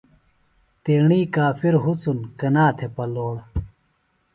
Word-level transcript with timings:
تیݨی 0.83 1.21
کافِر 1.35 1.73
حُسن 1.83 2.17
کنا 2.39 2.65
تھےۡ 2.77 2.91
پلوڑ۔ 2.95 3.35